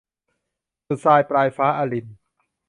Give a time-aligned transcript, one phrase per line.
[0.87, 2.17] สุดทราย ปลายฟ้า- อลินน์